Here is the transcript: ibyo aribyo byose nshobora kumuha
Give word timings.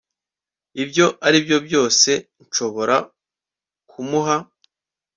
ibyo 0.83 1.05
aribyo 1.27 1.57
byose 1.67 2.11
nshobora 2.45 2.95
kumuha 3.89 4.37